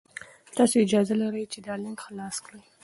[0.55, 2.61] تاسي اجازه لرئ چې دا لینک خلاص کړئ.